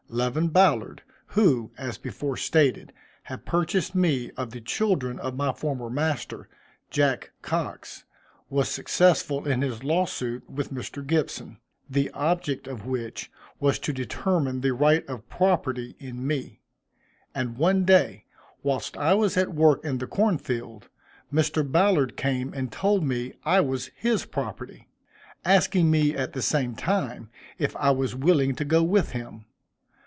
[0.13, 2.91] Levin Ballard, who, as before stated,
[3.23, 6.49] had purchased me of the children of my former master,
[6.89, 8.03] Jack Cox,
[8.49, 11.07] was successful in his law suit with Mr.
[11.07, 11.59] Gibson,
[11.89, 16.59] the object of which was to determine the right of property in me;
[17.33, 18.25] and one day,
[18.63, 20.89] whilst I was at work in the corn field,
[21.31, 21.63] Mr.
[21.65, 24.89] Ballard came and told me I was his property;
[25.45, 29.45] asking me at the same time if I was willing to go with him.